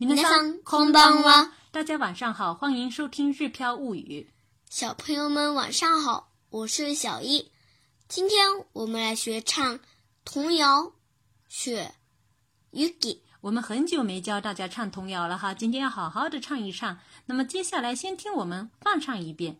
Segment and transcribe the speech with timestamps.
[0.00, 1.50] 皆さんこんばんは。
[1.72, 4.28] 大家晚上好，欢迎收听《日飘物语》。
[4.68, 7.50] 小朋友们晚上好，我是小易。
[8.08, 9.80] 今天我们来学唱
[10.24, 10.82] 童谣《
[11.48, 11.94] 雪》，
[12.78, 13.20] Yuki。
[13.40, 16.98] 我们很久没教大家唱童谣了哈，今天要好好的唱一唱。
[17.26, 19.58] 那么接下来先听我们放唱一遍。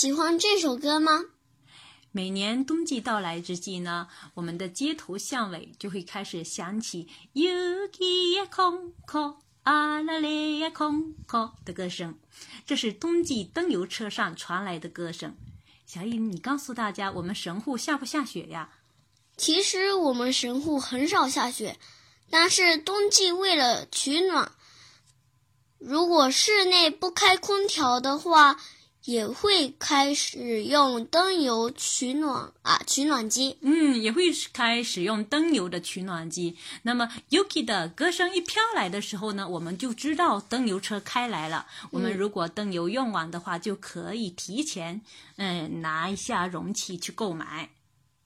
[0.00, 1.26] 喜欢这首歌吗？
[2.10, 7.06] 每年冬季到来之际呢，我们的街头巷尾就会开始响起
[7.36, 7.44] “雪
[8.34, 12.18] 呀空空，阿拉嘞呀空空”的歌声，
[12.64, 15.36] 这是冬季灯油车上传来的歌声。
[15.84, 18.70] 小易，你告诉大家，我们神户下不下雪呀？
[19.36, 21.78] 其实我们神户很少下雪，
[22.30, 24.50] 但是冬季为了取暖，
[25.78, 28.58] 如果室内不开空调的话，
[29.10, 33.56] 也会开始用灯油取暖啊，取暖机。
[33.60, 34.22] 嗯，也会
[34.52, 36.56] 开始用灯油的取暖机。
[36.82, 41.66] 那么 Yuki 的歌声一飘来的时候呢，我们就知道灯油车开来了。
[41.90, 45.00] 我们如果灯油用完的话，就可以提前
[45.38, 47.70] 嗯拿一下容器去购买。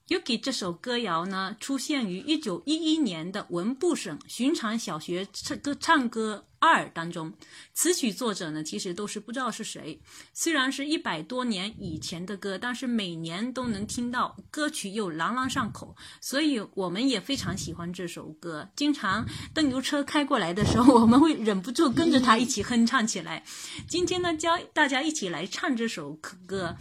[0.07, 7.33] Yuki 这首歌谣呢，出现于一九一一年的文部省寻常小学唱歌唱歌二当中。
[7.73, 9.99] 词曲作者呢，其实都是不知道是谁。
[10.31, 18.69] 虽然是一百多年以前的歌，但是每年都能听到，歌曲又朗朗上口，所以我们也非常喜欢这首歌。
[18.75, 23.43] 经常灯油车开过来的时候， 我们会忍不住跟着他一起哼唱起来。
[23.87, 26.13] 今天呢，教大家一起来唱这首
[26.45, 26.77] 歌。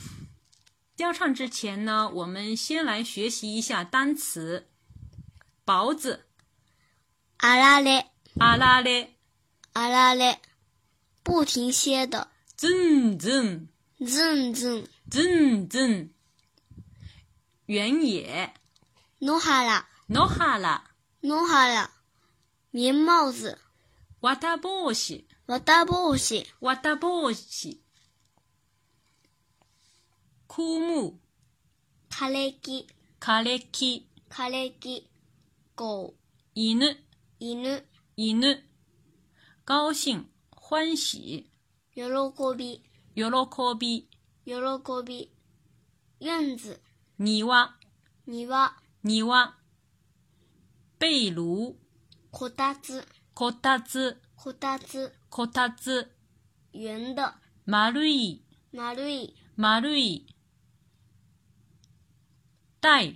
[0.96, 4.68] 教唱之前呢，我们先来学习一下单词：
[5.66, 6.26] 雹子、
[7.38, 9.16] 阿拉嘞，阿拉嘞、
[9.72, 10.40] 阿拉嘞，
[11.24, 13.68] 不停歇的，增增、
[14.06, 16.10] 增增，增增、
[17.66, 18.54] 原野、
[19.18, 20.84] 诺哈拉，野原、
[21.22, 21.90] 诺哈拉，
[22.70, 23.58] 棉帽子，
[24.20, 27.80] 綿帽子、瓦达帽子，綿帽子、
[30.56, 31.18] 枯木、
[32.08, 32.86] 枯れ木，
[33.18, 35.04] 枯れ木、枯れ木，
[35.74, 36.14] 狗，
[36.54, 36.96] 犬、
[37.40, 37.82] 犬，
[38.14, 38.62] 犬、
[39.64, 41.50] 高興、歡喜、
[41.92, 42.02] 喜
[42.56, 42.84] び，
[43.16, 43.24] 喜
[43.80, 44.08] び、
[44.46, 44.54] 喜
[45.04, 45.32] び，
[46.20, 46.78] 院子，
[47.18, 47.74] 庭、
[48.28, 49.54] 庭，庭、
[51.00, 51.74] 被炉、
[52.30, 53.04] こたつ，
[53.34, 56.12] こたつ、こたつ，こたつ、
[56.72, 57.34] 圆的，
[57.66, 60.26] 丸い、丸い，丸い、
[62.83, 63.15] 戴、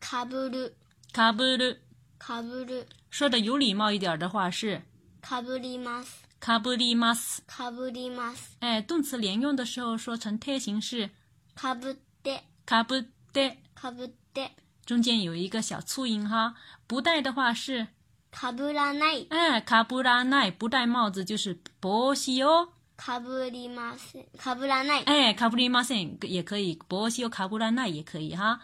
[0.00, 0.74] かぶる，
[1.12, 1.82] かぶる。
[2.18, 4.82] かぶる，说的有礼貌一点的话是
[5.22, 7.42] かぶります，かぶります。
[7.46, 11.08] かぶります，哎，动词连用的时候说成贴形是
[11.56, 14.50] かぶって，かぶって，かぶって，
[14.84, 16.54] 中间有一个小促音哈。
[16.86, 17.88] 不戴的话是
[18.30, 19.26] かぶらない。
[19.30, 22.68] 哎かぶらない，不戴帽子就是帽子哦。
[22.96, 24.26] かぶりません。
[24.36, 25.04] かぶらない。
[25.06, 28.60] 哎，かぶりません也可以，帽子哦かぶらない也可以哈。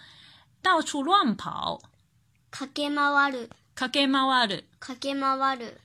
[0.63, 1.81] 到处乱跑，
[2.51, 3.51] 駆け回る。
[3.75, 4.65] 駆け回る。
[4.79, 5.81] 駆け回る。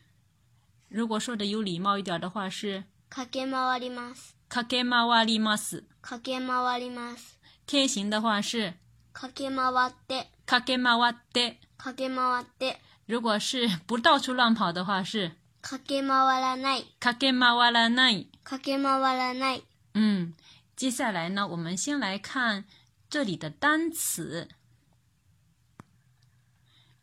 [0.90, 4.36] 如果说的有礼貌一点的话是駆け回ります。
[4.50, 5.84] 駆け回ります。
[6.02, 7.38] 駆け回ります。
[7.66, 8.74] 贴形的话是
[9.14, 10.28] 駆け回って。
[10.46, 11.58] 駆け回って。
[11.78, 12.78] 駆け回って。
[13.06, 15.32] 如果是不到处乱跑的话是
[15.69, 16.85] 駆け回らない。
[17.01, 18.31] 駆け回らない。
[18.45, 19.65] 駆け回らない。
[19.95, 20.35] 嗯，
[20.77, 22.65] 接下来呢，我们先来看
[23.11, 24.47] 这里的单词。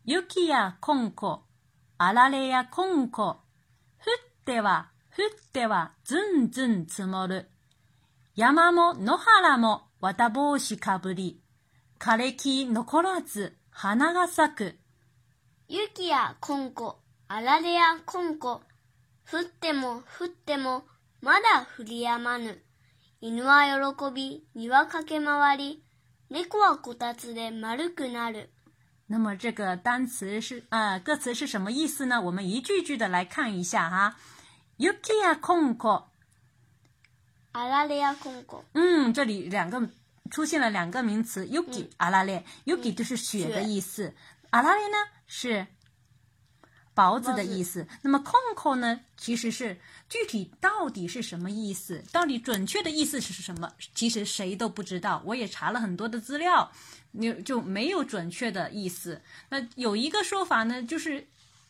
[0.06, 1.42] 雪やこんこ、
[1.98, 3.36] あられやこんこ、
[3.98, 7.50] 降っては降ってはずんずん積もる。
[8.34, 11.38] 山も野原も綿帽子かぶり、
[11.98, 14.78] 枯れ木残らず花が咲く。
[15.68, 17.03] 雪やこんこ、
[17.36, 18.60] あられやこんこ、
[19.28, 20.84] 降っても降っても
[21.20, 22.62] まだ降り止まぬ。
[23.20, 25.84] 犬は喜び、庭駆け回り、
[26.30, 28.50] 猫はこたつで丸くなる。
[29.08, 32.20] 那么这个单词是呃歌词是什么意思呢？
[32.22, 34.14] 我们一句句的来看一下哈。
[34.78, 36.04] Yuki 呀空空，
[37.52, 38.62] あられやこんこ。
[38.74, 39.90] 嗯，这里两个
[40.30, 44.14] 出现了两个名词，yuki 阿拉列，yuki 就是雪的意思，
[44.50, 44.94] 阿拉列呢？
[45.26, 45.66] 是
[46.94, 47.86] 雹子的意思。
[48.02, 52.02] 那么空空呢，其实是具体到底是什么意思？
[52.12, 53.72] 到底准确的意思是什么？
[53.94, 55.22] 其实谁都不知道。
[55.24, 56.70] 我也查了很多的资料，
[57.12, 59.20] 你就没有准确的意思。
[59.48, 61.26] 那有一个说法呢，就是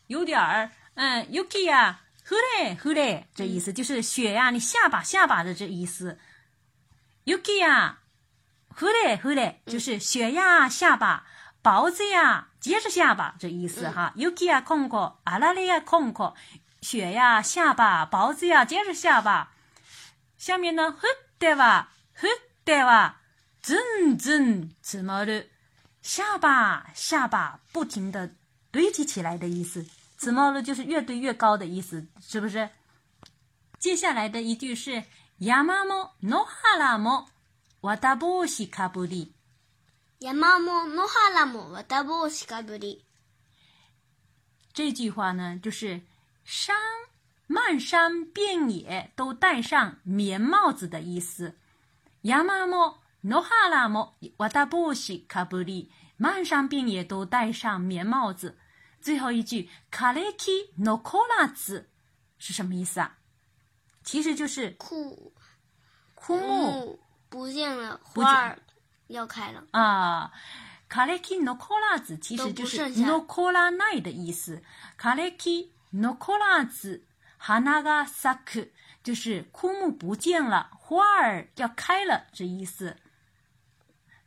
[0.07, 2.01] 有点儿，嗯，yuki 呀。
[2.27, 6.17] 呼嘞呼嘞，这意思就是雪呀，你下巴下巴的这意思。
[7.25, 7.99] Yuki 呀，
[8.69, 11.27] 呼嘞呼嘞，就是雪呀下巴，
[11.61, 14.12] 雹子呀接着下吧，这意思哈。
[14.16, 16.34] Yuki 呀空空，阿拉嘞呀空空，
[16.82, 19.52] 雪呀下吧，雹子呀接着下吧。
[20.36, 23.14] 下面呢，降っては降っては
[23.62, 25.48] ずんずん積もる，
[26.02, 28.30] 下吧下吧，不停的
[28.70, 29.86] 堆积起来的意思。
[30.16, 32.70] 子猫了就是越堆越高的意思，是不是？
[33.78, 35.04] 接下来的一句是
[35.38, 37.28] 山も野原も
[37.80, 39.32] 綿帽子かぶり。
[40.24, 43.04] 山も野原も綿帽子かぶり。
[44.72, 46.02] 这句话呢，就是
[46.44, 46.76] 山
[47.46, 51.56] 漫山遍野都戴上棉帽子的意思。
[52.22, 55.88] 山も野原も綿帽子かぶり，
[56.18, 58.58] 漫山遍野都戴上棉帽子。
[59.00, 61.88] 最后一句“卡雷基诺科拉子”
[62.38, 63.16] 是什么意思啊？
[64.04, 65.32] 其实就是枯
[66.14, 68.58] 枯木不见了，花儿
[69.08, 70.32] 要开了啊。
[70.88, 74.62] 卡雷基诺科拉子其实就是诺科拉奈的意思。
[74.96, 77.06] 卡雷基诺科拉子
[77.38, 78.66] 哈那个萨克
[79.02, 82.96] 就是枯木不见了，花儿要开了这意思。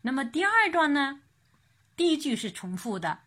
[0.01, 1.19] 那么第二段呢？
[1.95, 3.19] 第一句是重复的。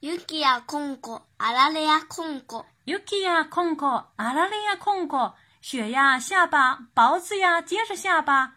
[0.00, 2.64] 雪やこんこ、あられやこんこ。
[2.84, 5.34] 雪やこんこ、あられやこんこ。
[5.60, 8.56] 雪呀下吧，雹子呀接着下吧。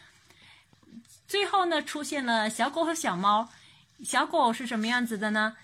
[1.30, 3.48] 最后呢，出现了小狗和小猫，
[4.04, 5.56] 小狗是什么样子的呢？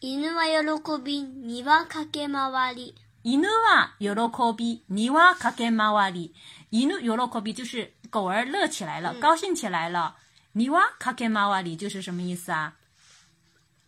[0.00, 2.94] 犬は喜び庭駆け回り。
[3.24, 4.08] 犬は喜
[4.56, 6.32] び庭駆け回り。
[6.70, 10.16] 犬喜び就是狗儿乐起来了，高兴起来了。
[10.52, 12.74] 你哇卡克马瓦里就是什么意思啊？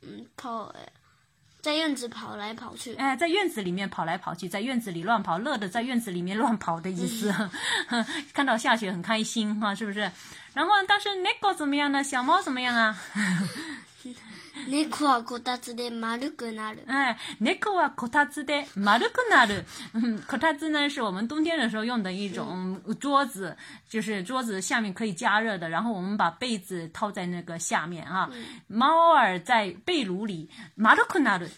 [0.03, 0.75] 嗯，跑，
[1.65, 2.95] 在院子跑来跑去。
[2.95, 7.35] 哎，在院子里面跑来跑去，在院子里乱跑，乐的在院子里面乱跑的意思。
[8.33, 10.11] 看到下雪很开心哈，是不是？
[10.55, 12.03] 然后，但是那个怎么样呢？
[12.03, 12.97] 小猫怎么样啊？
[14.69, 16.85] 猫はこたつで丸くなる。
[16.87, 19.64] 哎，猫はこたつで丸くなる。
[19.95, 23.57] 嗯，こたつ呢是我们冬天的时候用的一种桌子，
[23.88, 25.69] 就是桌子下面可以加热的。
[25.71, 28.29] 然后我们把被子套在那个下面啊。
[28.67, 31.49] 猫儿在被炉里丸くなる。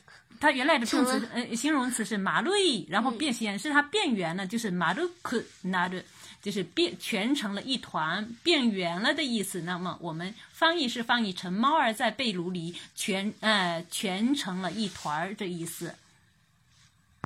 [0.40, 6.02] 它原来的动词呃形容词是丸い，然后变显示它变圆了，就是丸くなる。
[6.42, 9.60] 就是变全成了一团，变圆了的意思。
[9.60, 15.94] 那么我们翻译是翻译成猫儿在被炉里全呃全成了一团儿的意思。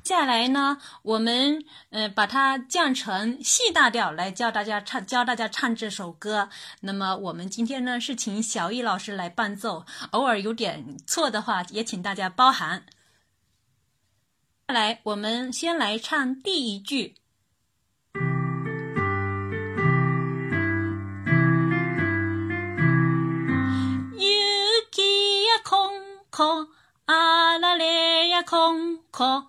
[0.03, 6.49] 接下来呢，我们呃把它降成细大调来教大家唱，教大家唱这首歌。
[6.81, 12.83] 那么我们今天呢是请小易老师来伴奏，偶尔有点错的话也请大家包涵。
[14.71, 17.15] 来，我们先来唱第一句。
[26.29, 26.67] 空
[27.07, 29.47] あられや空空。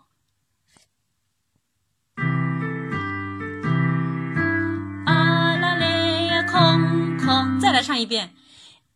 [5.04, 6.78] あられや空
[7.18, 7.60] 空。
[7.60, 8.30] 再来唱一遍。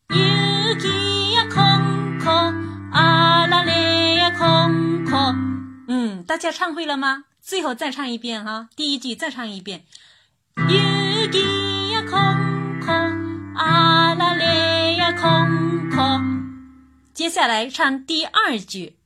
[0.08, 2.54] 雪呀空空，
[2.92, 4.70] あられ呀空
[5.04, 5.55] 空。
[5.88, 7.24] 嗯，大家唱会了吗？
[7.40, 9.84] 最后再唱一遍哈，第一句再唱一遍。
[10.68, 10.78] 雪
[11.92, 16.42] 呀空空，あられ呀空空。
[17.12, 18.96] 接下来唱第二句。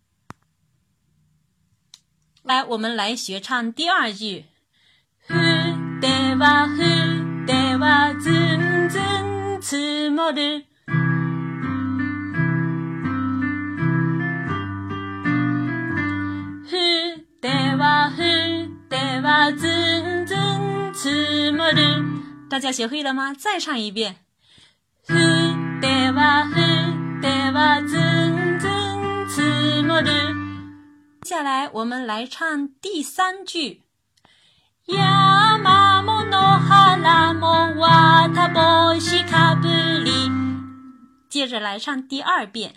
[2.43, 4.45] 来，我们来学唱第二句。
[5.29, 6.07] 降って
[6.37, 6.77] は降
[7.43, 10.67] ってはずんずん積もる。
[22.51, 23.35] 大家学会了吗？
[23.35, 24.17] 再唱一遍。
[25.09, 26.59] 降っては降
[27.19, 30.09] ってはずんずん積もる。
[31.23, 33.83] 接下来我们来唱第三句。
[34.87, 39.69] 山も野原も綿帽子かぶ
[40.05, 40.31] り。
[41.29, 42.73] 接着来唱第二遍。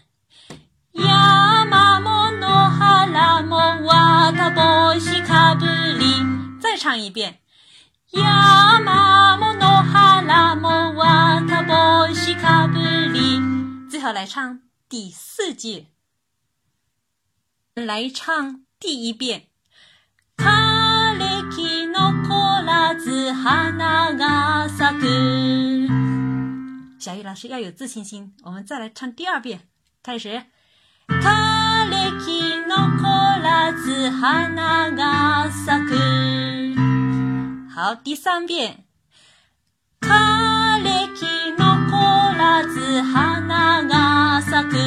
[0.94, 5.68] 山も野原も綿帽子かぶ
[6.00, 6.60] り。
[6.60, 7.40] 再唱一遍。
[8.14, 12.80] 山も野原も綿帽子かぶ
[13.14, 13.40] り。
[13.90, 15.86] 最后来唱第四句。
[17.76, 19.48] 来唱第一遍。
[20.38, 20.46] 枯
[21.18, 25.88] れ木残らず花が咲く。
[27.00, 29.60] 小玉老师要有自信心，我们再来唱第二遍，
[30.04, 30.44] 开始。
[31.08, 36.83] 枯れ木残らず花が咲く。
[37.74, 38.86] 好，第三遍。
[40.02, 40.08] 枯
[40.84, 41.26] れ木
[41.58, 44.78] 残らず花が咲く。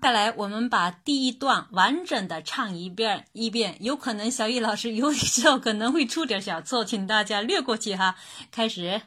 [0.00, 3.76] 再来，我们把第一段完整的唱一遍一遍。
[3.80, 8.16] 有可能小雨老师有的时候可能会出点小错，请大家略过去哈。
[8.50, 9.02] 开始。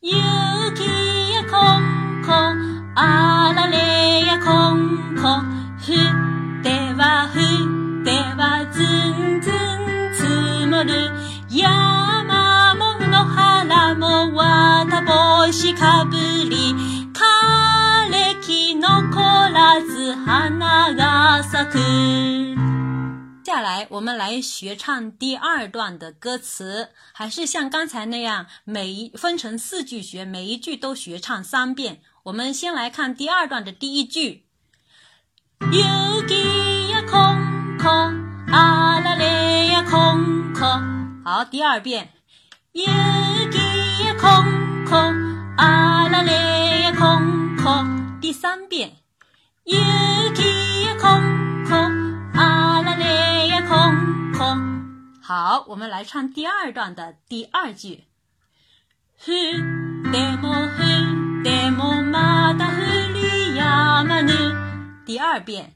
[0.00, 0.12] 雪
[1.32, 2.32] やこんこ
[2.96, 5.22] あられやこんこ
[5.78, 7.38] 降っては降
[8.00, 9.55] ってはずんずん積も
[10.84, 11.10] る
[11.50, 16.74] 山も野原も綿帽子かぶり
[17.12, 21.78] 枯れ木残らず花が咲く。
[23.44, 32.00] 接下来，我们来学唱第二段的歌词，还是像刚才那样，每一分成四句学，每一句都学唱三遍。
[32.22, 34.44] 我们先来看第二段的第一句。
[35.70, 35.82] 雪
[36.88, 38.10] やこんこ
[38.50, 40.60] あられやこんこ。
[41.24, 42.08] 好，第二遍。
[42.74, 42.86] 雪
[44.04, 44.96] やこんこ
[45.56, 47.62] あられやこんこ。
[48.20, 48.92] 第三遍。
[49.64, 49.78] 雪
[50.84, 51.74] やこんこ
[52.38, 54.38] あられやこんこ。
[55.22, 58.04] 好，我们来唱第二段的第二句。
[59.24, 60.66] 降っても降
[61.40, 62.70] ってもまだ降
[63.14, 64.32] りやまぬ。
[65.06, 65.72] 第二遍。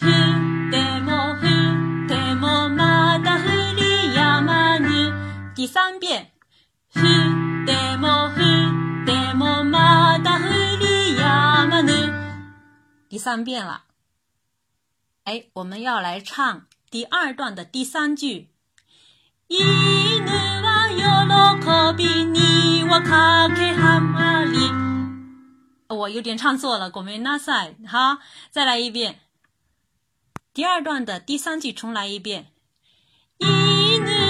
[0.00, 1.34] 降っても
[5.60, 6.32] 第三遍。
[6.94, 8.32] 降っても降
[9.02, 11.92] ってもまだ降りやまぬ。
[13.08, 13.82] 第三遍了。
[15.24, 18.48] 哎，我们要来唱第二段的第三句。
[19.48, 19.64] 犬
[20.62, 24.70] は喜びにはかけはまり。
[25.88, 27.76] 我有点唱错了，ごめんなさい。
[27.86, 28.18] 好，
[28.50, 29.20] 再来一遍。
[30.52, 32.46] 第二段的第三句重来一遍。
[33.38, 34.29] 犬は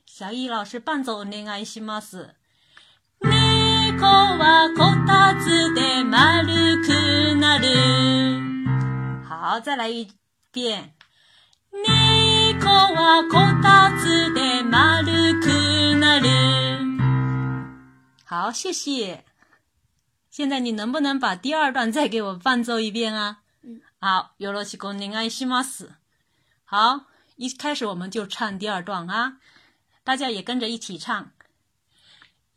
[0.20, 2.34] 小易老师伴奏お願いします。
[3.22, 7.66] 猫はこたつで丸くなる。
[9.24, 10.12] 好，再来一
[10.52, 10.92] 遍。
[11.72, 16.28] 猫はこたつで丸くなる。
[18.24, 19.24] 好，谢谢。
[20.30, 23.38] 现在你能不能把第二段再给我伴奏一遍啊？
[23.62, 23.80] 嗯。
[24.00, 25.92] 好，よろしくお願いします。
[26.64, 29.38] 好，一开始我们就唱第二段啊，
[30.10, 31.30] 大家也跟着一起唱。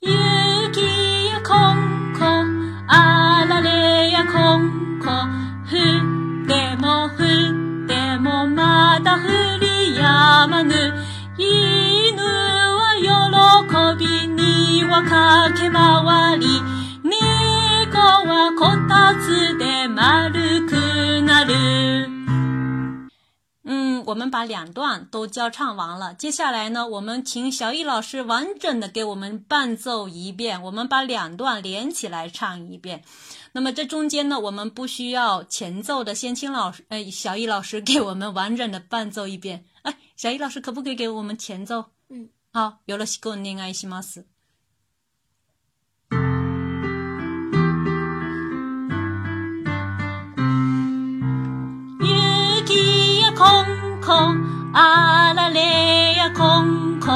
[0.02, 2.14] 雪やこん
[24.34, 26.14] 把两段都教唱完了。
[26.14, 30.62] 接下来呢，我们请小易老师完整的给我们伴奏一遍。
[30.64, 33.04] 我们把两段连起来唱一遍。
[33.52, 39.66] 那么这中间呢，我们不需要前奏的，先请老师，呃，小易老师给我们完整的伴奏一遍。
[39.82, 41.86] 哎， 小易老师可不可以给我们前奏？
[42.10, 42.30] 嗯。
[42.52, 44.33] 好，よろしくお願いします。
[54.05, 54.13] こ、
[54.75, 57.07] あられやこんこ、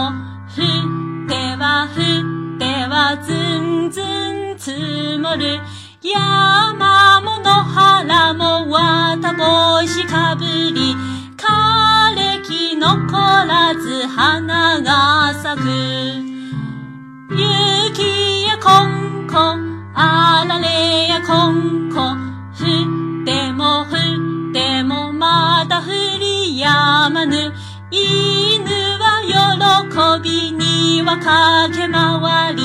[0.49, 5.61] ふってはふってはずんずん積もる。
[6.03, 10.97] 山も野原も綿帽子かぶり、
[11.37, 13.13] 枯れ木残
[13.47, 16.28] らず花が咲く。
[30.18, 32.64] は喜びには駆け回り、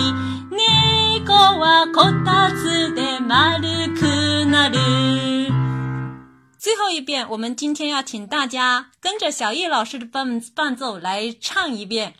[0.50, 4.78] 猫はこたつで丸くなる。
[6.58, 12.14] 最后一遍，我们今天要请大家跟着小易老师的伴伴奏来唱一遍。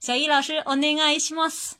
[0.00, 1.78] 小易老师，お願いします。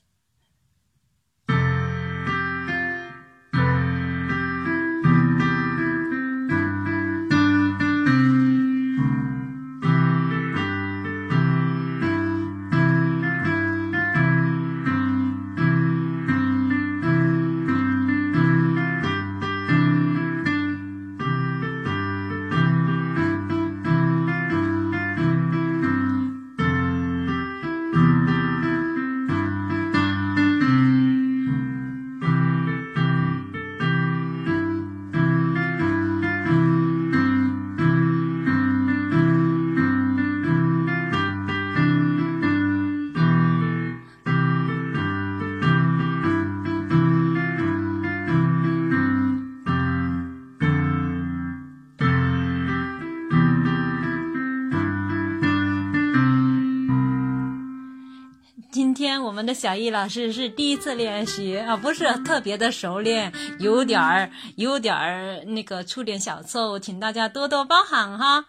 [59.46, 68.46] 们的小易老师是第一次练习啊，不是特别的熟练，有点儿有点儿那个出点小错误，请大家多多包涵哈。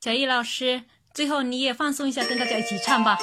[0.00, 0.82] 小易老师，
[1.14, 3.16] 最后你也放松一下，跟大家一起唱吧。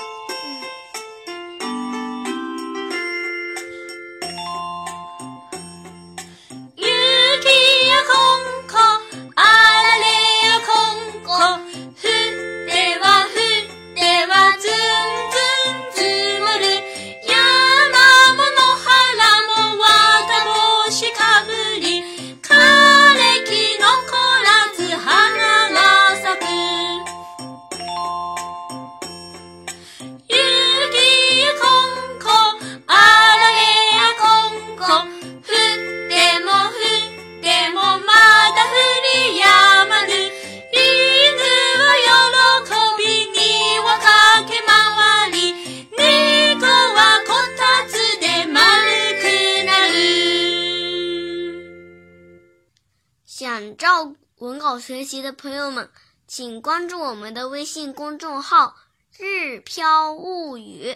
[54.37, 55.89] 文稿学习的朋友们，
[56.27, 58.75] 请关注我们的微信公众号
[59.17, 60.95] “日飘物语”。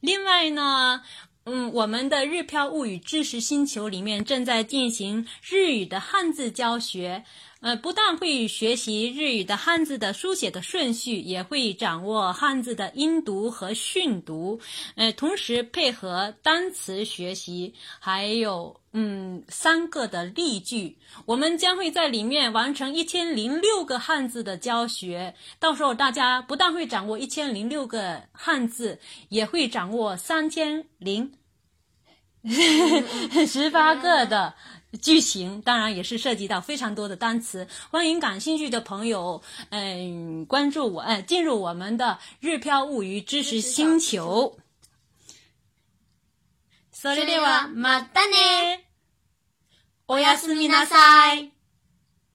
[0.00, 1.02] 另外呢，
[1.44, 7.26] 嗯，我们的《日飘物语知识星球》里面正在进行日语的汉字教学。
[7.62, 14.60] 呃，不但会学习日语的汉字的书写的顺序，也会掌握汉字的音读和训读。
[14.96, 20.98] 呃，同时配合单词学习，还有嗯三个的例句。
[21.24, 25.32] 我们将会在里面完成一千零六个汉字的教学。
[25.60, 28.98] 到时候大家不但会掌握一千零六个汉字，
[29.28, 31.32] 也会掌握三千零
[33.46, 34.52] 十八个的
[35.01, 37.67] 句型，当然也是涉及到非常多的单词。
[37.89, 44.57] 欢迎感兴趣的朋友，嗯，关注我，呃，进入我们的日飘物语知识星球。
[46.93, 48.85] それではまたね。
[50.07, 51.50] おやすみなさい。